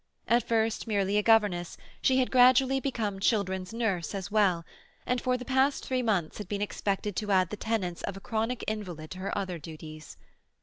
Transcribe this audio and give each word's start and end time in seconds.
At 0.27 0.41
first 0.47 0.87
merely 0.87 1.15
a 1.19 1.21
governess, 1.21 1.77
she 2.01 2.17
had 2.17 2.31
gradually 2.31 2.79
become 2.79 3.19
children's 3.19 3.71
nurse 3.71 4.15
as 4.15 4.31
well, 4.31 4.65
and 5.05 5.21
for 5.21 5.37
the 5.37 5.45
past 5.45 5.85
three 5.85 6.01
months 6.01 6.39
had 6.39 6.49
been 6.49 6.59
expected 6.59 7.15
to 7.17 7.29
add 7.29 7.51
the 7.51 7.55
tendance 7.57 8.01
of 8.01 8.17
a 8.17 8.19
chronic 8.19 8.63
invalid 8.67 9.11
to 9.11 9.19
her 9.19 9.37
other 9.37 9.59
duties. 9.59 10.17